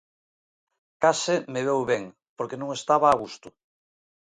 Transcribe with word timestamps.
Case 1.05 1.37
me 1.53 1.63
veu 1.69 1.87
ben, 1.91 2.03
porque 2.37 2.59
non 2.61 2.69
estaba 2.79 3.07
a 3.09 3.17
gusto. 3.23 3.47